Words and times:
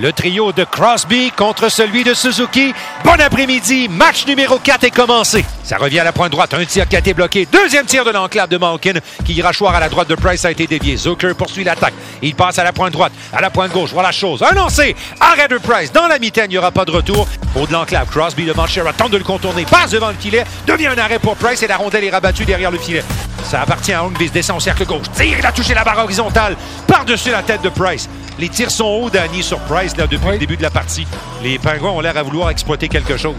Le 0.00 0.12
trio 0.12 0.52
de 0.52 0.62
Crosby 0.62 1.32
contre 1.32 1.68
celui 1.68 2.04
de 2.04 2.14
Suzuki. 2.14 2.72
Bon 3.02 3.20
après-midi, 3.20 3.88
match 3.88 4.28
numéro 4.28 4.60
4 4.60 4.84
est 4.84 4.90
commencé. 4.92 5.44
Ça 5.64 5.76
revient 5.76 5.98
à 5.98 6.04
la 6.04 6.12
pointe 6.12 6.30
droite, 6.30 6.54
un 6.54 6.64
tir 6.64 6.86
qui 6.86 6.94
a 6.94 7.00
été 7.00 7.14
bloqué. 7.14 7.48
Deuxième 7.50 7.84
tir 7.84 8.04
de 8.04 8.10
l'enclave 8.10 8.48
de 8.48 8.58
Malkin 8.58 8.92
qui 9.24 9.34
ira 9.34 9.52
choir 9.52 9.74
à 9.74 9.80
la 9.80 9.88
droite 9.88 10.08
de 10.08 10.14
Price 10.14 10.44
a 10.44 10.52
été 10.52 10.68
dévié. 10.68 10.96
Zucker 10.96 11.34
poursuit 11.34 11.64
l'attaque. 11.64 11.94
Il 12.22 12.36
passe 12.36 12.60
à 12.60 12.64
la 12.64 12.72
pointe 12.72 12.92
droite, 12.92 13.12
à 13.32 13.40
la 13.40 13.50
pointe 13.50 13.72
gauche. 13.72 13.90
Voilà 13.92 14.10
la 14.10 14.12
chose. 14.12 14.40
Un 14.48 14.54
lancé. 14.54 14.94
Arrêt 15.18 15.48
de 15.48 15.58
Price. 15.58 15.90
Dans 15.92 16.06
la 16.06 16.20
mitaine, 16.20 16.46
il 16.46 16.50
n'y 16.54 16.58
aura 16.58 16.70
pas 16.70 16.84
de 16.84 16.92
retour. 16.92 17.26
Au 17.56 17.66
de 17.66 17.72
l'enclave, 17.72 18.06
Crosby 18.08 18.44
devant 18.44 18.68
Sherrod 18.68 18.96
tente 18.96 19.10
de 19.10 19.18
le 19.18 19.24
contourner. 19.24 19.64
Passe 19.64 19.90
devant 19.90 20.10
le 20.10 20.14
filet. 20.14 20.44
Devient 20.64 20.86
un 20.86 20.98
arrêt 20.98 21.18
pour 21.18 21.34
Price 21.34 21.60
et 21.64 21.66
la 21.66 21.76
rondelle 21.76 22.04
est 22.04 22.10
rabattue 22.10 22.44
derrière 22.44 22.70
le 22.70 22.78
filet. 22.78 23.02
Ça 23.42 23.62
appartient 23.62 23.92
à 23.92 24.04
Holmgren. 24.04 24.28
Descend 24.28 24.58
au 24.58 24.60
cercle 24.60 24.86
gauche. 24.86 25.10
Tire. 25.12 25.38
Il 25.40 25.44
a 25.44 25.50
touché 25.50 25.74
la 25.74 25.82
barre 25.82 25.98
horizontale 26.04 26.56
par-dessus 26.86 27.30
la 27.30 27.42
tête 27.42 27.62
de 27.62 27.68
Price. 27.68 28.08
Les 28.38 28.48
tirs 28.48 28.70
sont 28.70 28.84
hauts, 28.84 29.10
Danny, 29.10 29.42
sur 29.42 29.58
Price 29.60 29.87
là, 29.96 30.06
depuis 30.06 30.28
le 30.28 30.38
début 30.38 30.56
de 30.56 30.62
la 30.62 30.70
partie. 30.70 31.06
Les 31.42 31.58
Pingouins 31.58 31.90
ont 31.90 32.00
l'air 32.00 32.16
à 32.16 32.22
vouloir 32.22 32.50
exploiter 32.50 32.88
quelque 32.88 33.16
chose. 33.16 33.34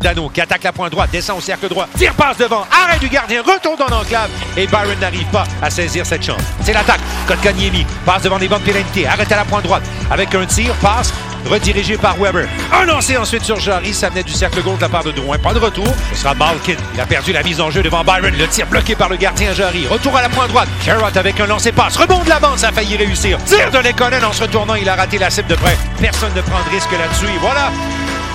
Dano 0.00 0.28
qui 0.28 0.40
attaque 0.40 0.62
la 0.62 0.72
pointe 0.72 0.92
droite, 0.92 1.10
descend 1.10 1.38
au 1.38 1.40
cercle 1.40 1.68
droit, 1.68 1.88
tire 1.96 2.14
passe 2.14 2.36
devant, 2.36 2.66
arrêt 2.70 2.98
du 2.98 3.08
gardien, 3.08 3.42
retourne 3.42 3.78
dans 3.78 3.88
l'enclave 3.88 4.28
et 4.56 4.66
Byron 4.66 4.98
n'arrive 5.00 5.26
pas 5.26 5.44
à 5.62 5.70
saisir 5.70 6.04
cette 6.04 6.22
chance. 6.22 6.42
C'est 6.62 6.72
l'attaque. 6.72 7.00
Kotkaniemi 7.26 7.86
passe 8.04 8.22
devant 8.22 8.38
les 8.38 8.48
bonnes 8.48 8.62
pénalités, 8.62 9.06
arrête 9.06 9.30
à 9.32 9.36
la 9.36 9.44
pointe 9.44 9.64
droite 9.64 9.82
avec 10.10 10.34
un 10.34 10.44
tir, 10.46 10.74
passe, 10.74 11.12
redirigé 11.46 11.96
par 11.96 12.16
Weber. 12.16 12.48
Un 12.72 12.86
lancé 12.86 13.16
ensuite 13.16 13.44
sur 13.44 13.58
Jarry, 13.58 13.94
ça 13.94 14.08
venait 14.08 14.22
du 14.22 14.32
cercle 14.32 14.62
gauche 14.62 14.76
de 14.76 14.82
la 14.82 14.88
part 14.88 15.04
de 15.04 15.12
Drouin. 15.12 15.38
Pas 15.38 15.54
de 15.54 15.58
retour. 15.58 15.86
Ce 16.12 16.20
sera 16.20 16.34
Malkin. 16.34 16.76
Il 16.94 17.00
a 17.00 17.06
perdu 17.06 17.32
la 17.32 17.42
mise 17.42 17.60
en 17.60 17.70
jeu 17.70 17.82
devant 17.82 18.04
Byron. 18.04 18.34
Le 18.36 18.46
tir 18.48 18.66
bloqué 18.66 18.94
par 18.94 19.08
le 19.08 19.16
gardien 19.16 19.52
Jarry. 19.52 19.86
Retour 19.86 20.16
à 20.16 20.22
la 20.22 20.28
pointe 20.28 20.48
droite. 20.48 20.68
Sherrod 20.84 21.16
avec 21.16 21.40
un 21.40 21.46
lancé 21.46 21.72
passe. 21.72 21.96
Rebond 21.96 22.22
de 22.24 22.28
la 22.28 22.40
bande, 22.40 22.58
ça 22.58 22.68
a 22.68 22.72
failli 22.72 22.96
réussir. 22.96 23.38
Tire 23.44 23.70
de 23.70 23.78
Lekonen 23.78 24.24
en 24.24 24.32
se 24.32 24.42
retournant. 24.42 24.74
Il 24.74 24.88
a 24.88 24.94
raté 24.96 25.18
la 25.18 25.30
cible 25.30 25.48
de 25.48 25.54
près. 25.54 25.76
Personne 26.00 26.32
ne 26.34 26.42
prend 26.42 26.58
de 26.64 26.74
risque 26.74 26.92
là-dessus. 26.92 27.26
Et 27.26 27.38
voilà. 27.40 27.70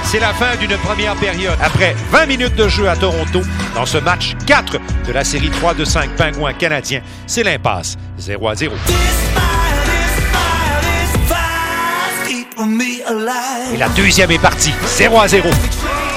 C'est 0.03 0.19
la 0.19 0.33
fin 0.33 0.55
d'une 0.59 0.75
première 0.77 1.15
période. 1.15 1.57
Après 1.61 1.95
20 2.11 2.25
minutes 2.25 2.55
de 2.55 2.67
jeu 2.67 2.89
à 2.89 2.95
Toronto, 2.95 3.41
dans 3.75 3.85
ce 3.85 3.97
match 3.97 4.35
4 4.47 4.77
de 5.07 5.11
la 5.13 5.23
série 5.23 5.49
3 5.49 5.73
de 5.73 5.85
5 5.85 6.09
Pingouins 6.11 6.53
canadiens, 6.53 7.01
c'est 7.27 7.43
l'impasse 7.43 7.97
0 8.17 8.47
à 8.47 8.55
0. 8.55 8.75
Et 13.73 13.77
la 13.77 13.89
deuxième 13.89 14.31
est 14.31 14.39
partie, 14.39 14.73
0 14.85 15.19
à 15.19 15.27
0. 15.27 15.49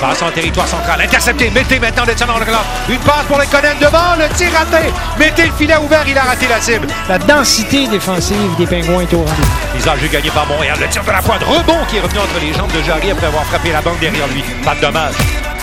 Passe 0.00 0.22
en 0.22 0.30
territoire 0.30 0.68
central, 0.68 1.00
intercepté, 1.00 1.50
mettez 1.50 1.78
maintenant 1.78 2.04
Letson 2.04 2.26
dans 2.26 2.38
le 2.38 2.44
Une 2.88 2.98
passe 2.98 3.24
pour 3.28 3.38
les 3.38 3.46
Conan 3.46 3.74
devant, 3.80 4.16
le 4.18 4.28
tir 4.34 4.50
raté. 4.52 4.92
Mettez 5.18 5.46
le 5.46 5.52
filet 5.52 5.76
ouvert, 5.76 6.04
il 6.06 6.18
a 6.18 6.22
raté 6.22 6.46
la 6.48 6.60
cible. 6.60 6.86
La 7.08 7.18
densité 7.18 7.86
défensive 7.86 8.56
des 8.58 8.66
Pingouins 8.66 9.02
est 9.02 9.14
au 9.14 9.18
rendez-vous. 9.18 9.76
Visage 9.76 10.10
gagné 10.10 10.30
par 10.30 10.46
Montréal, 10.46 10.76
le 10.80 10.88
tir 10.88 11.02
de 11.02 11.10
la 11.10 11.22
pointe, 11.22 11.42
rebond 11.42 11.78
qui 11.88 11.96
est 11.96 12.00
revenu 12.00 12.18
entre 12.18 12.40
les 12.40 12.52
jambes 12.52 12.72
de 12.72 12.82
Jarry 12.82 13.10
après 13.10 13.26
avoir 13.26 13.44
frappé 13.44 13.72
la 13.72 13.80
bande 13.80 13.98
derrière 14.00 14.26
lui. 14.28 14.42
Pas 14.64 14.74
de 14.74 14.80
dommage. 14.80 15.14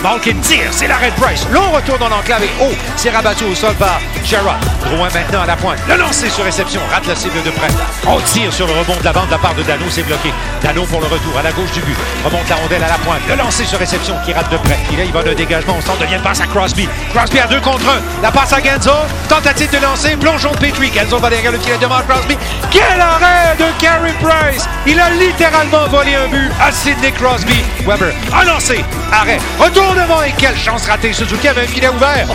Malkin 0.04 0.34
tire, 0.42 0.70
c'est 0.72 0.88
l'arrêt 0.88 1.12
de 1.12 1.22
Price. 1.22 1.46
Long 1.52 1.70
retour 1.72 2.00
dans 2.00 2.10
l'enclave 2.10 2.44
et 2.44 2.50
oh, 2.60 2.72
c'est 2.96 3.12
rabattu 3.12 3.44
au 3.44 3.54
sol 3.54 3.74
par 3.76 4.00
Sherrod. 4.24 4.56
Drouin 4.84 5.10
maintenant 5.14 5.42
à 5.42 5.46
la 5.46 5.56
pointe. 5.56 5.78
Le 5.88 5.96
lancer 5.96 6.30
sur 6.30 6.44
réception, 6.44 6.82
rate 6.92 7.06
la 7.06 7.16
cible 7.16 7.42
de 7.44 7.52
près. 7.52 7.68
On 8.08 8.20
tire 8.22 8.52
sur 8.52 8.66
le 8.66 8.74
rebond 8.74 8.96
de 9.00 9.04
la 9.04 9.14
bande 9.14 9.28
de 9.28 9.32
la 9.32 9.38
part 9.38 9.54
de 9.54 9.62
Dano, 9.62 9.86
c'est 9.90 10.02
bloqué. 10.02 10.34
Dano 10.64 10.86
pour 10.86 11.02
le 11.02 11.06
retour 11.08 11.38
à 11.38 11.44
la 11.44 11.52
gauche 11.52 11.72
du 11.72 11.82
but. 11.82 11.96
Remonte 12.26 12.50
la 12.50 12.56
rondelle 12.56 12.84
à 12.84 12.88
la 12.88 12.98
pointe. 12.98 13.22
Le 13.30 13.36
lancer 13.36 13.66
sur 13.66 13.78
réception 13.78 14.16
qui 14.26 14.34
rate 14.34 14.52
de 14.52 14.58
près. 14.58 14.80
Il, 14.92 14.98
là, 14.98 15.04
il 15.04 15.12
va 15.12 15.22
de 15.22 15.34
dégagement 15.34 15.78
au 15.78 15.82
centre, 15.82 16.00
devient 16.00 16.20
passe 16.24 16.42
à 16.42 16.48
Crosby. 16.48 16.90
Crosby 17.14 17.40
à 17.40 17.46
deux 17.46 17.62
contre 17.62 17.88
un. 17.88 18.02
La 18.24 18.32
passe 18.32 18.54
à 18.54 18.62
Genzo. 18.62 18.92
Tentative 19.30 19.72
de 19.72 19.78
lancer, 19.78 20.16
plongeon 20.18 20.52
Petrie. 20.60 20.92
Genzo 20.92 21.20
va 21.20 21.30
derrière 21.30 21.52
le 21.52 21.60
filet 21.60 21.78
de 21.78 21.86
Mark 21.86 22.08
Crosby. 22.08 22.38
Quel 22.72 23.00
arrêt 23.00 23.56
de 23.60 23.66
Carey 23.80 24.14
Price! 24.20 24.68
Il 24.88 25.00
a 25.00 25.12
littéralement 25.12 25.88
volé 25.90 26.16
un 26.16 26.28
but 26.28 26.52
à 26.60 26.72
Sidney 26.72 27.12
Crosby. 27.12 27.64
Weber 27.86 28.14
a 28.34 28.46
lancé. 28.46 28.84
Arrêt. 29.12 29.40
Retour 29.60 29.91
devant 29.94 30.24
et 30.24 30.32
quelle 30.38 30.58
chance 30.58 30.86
ratée. 30.88 31.14
Suzuki 31.14 31.48
avait 31.48 31.64
un 31.64 31.68
filet 31.68 31.90
ouvert. 31.90 32.28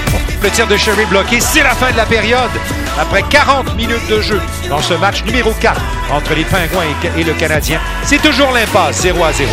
Le 0.43 0.51
tir 0.51 0.67
de 0.67 0.77
Sherry 0.77 1.07
bloqué. 1.07 1.41
C'est 1.41 1.63
la 1.63 1.75
fin 1.75 1.91
de 1.91 1.97
la 1.97 2.07
période. 2.07 2.51
Après 2.99 3.23
40 3.23 3.77
minutes 3.77 4.07
de 4.09 4.21
jeu 4.21 4.41
dans 4.69 4.81
ce 4.81 4.95
match 4.95 5.23
numéro 5.25 5.53
4 5.61 5.81
entre 6.13 6.35
les 6.35 6.45
Pingouins 6.45 6.85
et 7.17 7.25
le 7.25 7.35
Canadien, 7.35 7.81
c'est 8.05 8.23
toujours 8.23 8.53
l'impasse 8.53 9.03
0 9.03 9.23
à 9.23 9.33
0. 9.33 9.51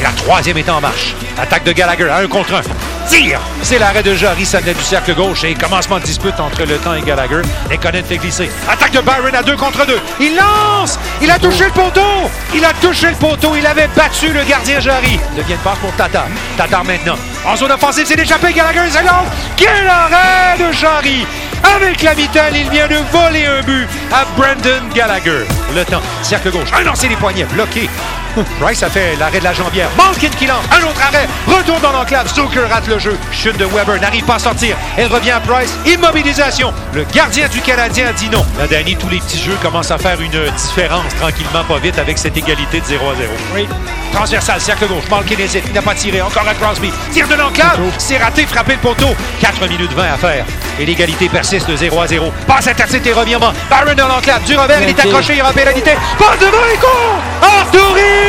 Et 0.00 0.02
la 0.02 0.10
troisième 0.16 0.58
est 0.58 0.68
en 0.68 0.80
marche. 0.80 1.14
Attaque 1.38 1.64
de 1.64 1.72
Gallagher 1.72 2.08
à 2.10 2.18
un 2.18 2.26
contre 2.26 2.54
un. 2.54 2.93
Tire! 3.08 3.40
C'est 3.62 3.78
l'arrêt 3.78 4.02
de 4.02 4.14
Jarry, 4.14 4.44
ça 4.44 4.60
venait 4.60 4.74
du 4.74 4.82
cercle 4.82 5.14
gauche 5.14 5.44
et 5.44 5.54
commencement 5.54 5.98
de 5.98 6.04
dispute 6.04 6.38
entre 6.38 6.64
Le 6.64 6.76
Temps 6.78 6.94
et 6.94 7.02
Gallagher. 7.02 7.42
Et 7.70 7.78
Conan 7.78 8.02
fait 8.06 8.18
glisser. 8.18 8.50
Attaque 8.68 8.92
de 8.92 9.00
Byron 9.00 9.34
à 9.34 9.42
deux 9.42 9.56
contre 9.56 9.86
deux. 9.86 10.00
Il 10.20 10.36
lance! 10.36 10.98
Il 11.20 11.30
a 11.30 11.38
touché 11.38 11.64
le 11.64 11.70
poteau! 11.70 12.30
Il 12.54 12.64
a 12.64 12.72
touché 12.80 13.10
le 13.10 13.16
poteau. 13.16 13.54
Il 13.56 13.66
avait 13.66 13.88
battu 13.96 14.32
le 14.32 14.42
gardien 14.44 14.80
Jarry. 14.80 15.18
Devient 15.36 15.56
passe 15.62 15.78
pour 15.78 15.92
Tatar. 15.92 16.26
Tatar 16.56 16.84
maintenant. 16.84 17.16
En 17.46 17.56
zone 17.56 17.72
offensive, 17.72 18.06
c'est 18.06 18.18
échappé. 18.18 18.52
Gallagher, 18.52 18.90
c'est 18.90 19.02
l'autre. 19.02 19.32
Quel 19.56 19.86
arrêt 19.88 20.58
de 20.58 20.72
Jarry! 20.72 21.26
Avec 21.76 22.02
la 22.02 22.14
vitale, 22.14 22.54
il 22.56 22.68
vient 22.68 22.86
de 22.86 22.96
voler 23.10 23.46
un 23.46 23.62
but 23.62 23.88
à 24.12 24.24
Brandon 24.36 24.86
Gallagher. 24.94 25.44
Le 25.74 25.84
temps, 25.84 26.02
cercle 26.22 26.50
gauche, 26.50 26.68
un 26.78 26.84
lancer 26.84 27.08
des 27.08 27.16
poignets, 27.16 27.44
bloqué. 27.44 27.88
Price 28.60 28.82
a 28.82 28.90
fait 28.90 29.16
l'arrêt 29.18 29.38
de 29.38 29.44
la 29.44 29.52
jambière. 29.52 29.88
Malkin 29.96 30.28
qui 30.28 30.46
lance, 30.46 30.64
un 30.70 30.82
autre 30.84 31.00
arrêt, 31.06 31.28
retour 31.46 31.78
dans 31.80 31.92
l'enclave. 31.92 32.32
Zucker 32.34 32.66
rate 32.70 32.88
le 32.88 32.98
jeu. 32.98 33.16
Chute 33.32 33.56
de 33.56 33.64
Weber, 33.64 34.00
n'arrive 34.00 34.24
pas 34.24 34.36
à 34.36 34.38
sortir. 34.38 34.76
Elle 34.96 35.06
revient 35.06 35.32
à 35.32 35.40
Price. 35.40 35.74
Immobilisation. 35.86 36.72
Le 36.92 37.04
gardien 37.04 37.48
du 37.48 37.60
Canadien 37.60 38.12
dit 38.16 38.28
non. 38.30 38.44
Là, 38.58 38.66
Danny, 38.66 38.96
tous 38.96 39.08
les 39.08 39.18
petits 39.18 39.42
jeux 39.42 39.56
commencent 39.62 39.90
à 39.90 39.98
faire 39.98 40.20
une 40.20 40.30
différence 40.56 41.14
tranquillement, 41.20 41.64
pas 41.64 41.78
vite, 41.78 41.98
avec 41.98 42.18
cette 42.18 42.36
égalité 42.36 42.80
de 42.80 42.86
0 42.86 43.10
à 43.10 43.14
0. 43.14 43.32
Oui. 43.54 43.68
Transversal, 44.12 44.60
cercle 44.60 44.86
gauche. 44.86 45.08
Malkin 45.10 45.36
hésite. 45.38 45.64
Il 45.66 45.72
n'a 45.72 45.82
pas 45.82 45.94
tiré. 45.94 46.22
Encore 46.22 46.46
à 46.48 46.54
Crosby. 46.54 46.92
Tire 47.12 47.28
de 47.28 47.34
l'enclave. 47.34 47.78
C'est 47.98 48.18
raté, 48.18 48.46
frappé 48.46 48.72
le 48.74 48.78
poteau. 48.78 49.14
4 49.40 49.68
minutes 49.68 49.92
20 49.92 50.02
à 50.02 50.16
faire. 50.16 50.44
Et 50.78 50.86
l'égalité 50.86 51.28
persiste 51.28 51.68
de 51.68 51.76
0 51.76 52.00
à 52.00 52.06
0. 52.06 52.32
Passe 52.46 52.68
intercepté, 52.68 53.12
revirement. 53.12 53.52
Byron 53.68 53.94
dans 53.96 54.08
l'enclave. 54.08 54.42
Du 54.44 54.56
revers, 54.56 54.82
il 54.82 54.90
est 54.90 55.00
accroché, 55.00 55.34
il 55.34 55.38
y 55.38 55.42
aura 55.42 55.52
pénalité. 55.52 55.92
Passe 56.18 56.38
devant 56.38 56.64
et 56.72 56.78
court! 56.78 57.20
Arturi! 57.42 58.23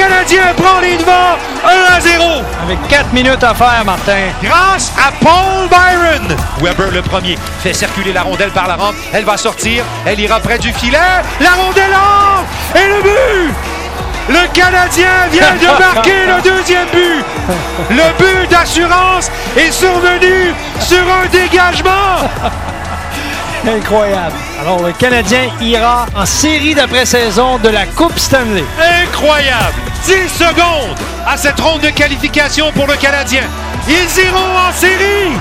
Canadien 0.00 0.54
prend 0.56 0.80
les 0.80 0.96
devants 0.96 1.36
1 1.62 1.94
à 1.94 2.00
0. 2.00 2.24
Avec 2.64 2.88
4 2.88 3.12
minutes 3.12 3.44
à 3.44 3.52
faire, 3.52 3.82
Martin. 3.84 4.30
Grâce 4.42 4.90
à 4.96 5.12
Paul 5.22 5.68
Byron. 5.68 6.36
Weber, 6.62 6.90
le 6.90 7.02
premier, 7.02 7.36
fait 7.62 7.74
circuler 7.74 8.14
la 8.14 8.22
rondelle 8.22 8.50
par 8.50 8.66
la 8.66 8.76
rampe. 8.76 8.94
Elle 9.12 9.26
va 9.26 9.36
sortir. 9.36 9.84
Elle 10.06 10.18
ira 10.18 10.40
près 10.40 10.58
du 10.58 10.72
filet. 10.72 10.96
La 11.40 11.50
rondelle 11.50 11.92
entre! 11.92 12.80
Et 12.82 12.88
le 12.88 13.02
but! 13.02 13.54
Le 14.30 14.48
Canadien 14.54 15.28
vient 15.30 15.54
de 15.60 15.78
marquer 15.78 16.24
le 16.26 16.40
deuxième 16.40 16.88
but. 16.88 17.24
Le 17.90 18.16
but 18.18 18.50
d'assurance 18.50 19.30
est 19.54 19.70
survenu 19.70 20.54
sur 20.80 21.02
un 21.02 21.26
dégagement. 21.30 22.30
Incroyable. 23.66 24.34
Alors, 24.60 24.82
le 24.82 24.92
Canadien 24.92 25.50
ira 25.60 26.06
en 26.16 26.24
série 26.24 26.74
d'après-saison 26.74 27.58
de 27.58 27.68
la 27.68 27.84
Coupe 27.86 28.18
Stanley. 28.18 28.64
Incroyable. 29.04 29.74
10 30.06 30.28
secondes 30.28 30.96
à 31.26 31.36
cette 31.36 31.60
ronde 31.60 31.82
de 31.82 31.90
qualification 31.90 32.72
pour 32.72 32.86
le 32.86 32.94
Canadien. 32.96 33.42
Ils 33.86 34.24
iront 34.24 34.56
en 34.68 34.72
série. 34.72 35.36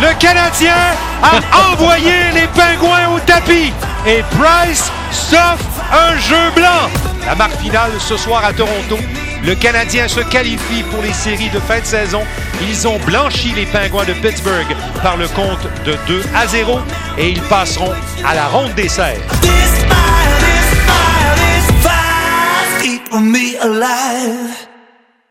Le 0.00 0.12
Canadien 0.18 0.74
a 1.22 1.70
envoyé 1.72 2.12
les 2.34 2.46
pingouins 2.48 3.08
au 3.14 3.20
tapis. 3.20 3.72
Et 4.06 4.22
Price 4.38 4.90
s'offre 5.10 5.64
un 5.92 6.16
jeu 6.18 6.50
blanc. 6.54 6.90
La 7.26 7.34
marque 7.34 7.58
finale 7.60 7.92
ce 7.98 8.16
soir 8.16 8.44
à 8.44 8.52
Toronto. 8.52 8.98
Le 9.44 9.54
Canadien 9.56 10.06
se 10.06 10.20
qualifie 10.20 10.84
pour 10.90 11.02
les 11.02 11.12
séries 11.12 11.50
de 11.50 11.58
fin 11.58 11.80
de 11.80 11.84
saison. 11.84 12.22
Ils 12.68 12.86
ont 12.86 12.98
blanchi 13.00 13.52
les 13.52 13.66
Pingouins 13.66 14.04
de 14.04 14.12
Pittsburgh 14.12 14.76
par 15.02 15.16
le 15.16 15.26
compte 15.28 15.66
de 15.84 15.96
2 16.06 16.22
à 16.34 16.46
0 16.46 16.78
et 17.18 17.30
ils 17.30 17.42
passeront 17.42 17.92
à 18.24 18.34
la 18.34 18.46
ronde 18.46 18.74
des 18.74 18.88
serres. 18.88 19.20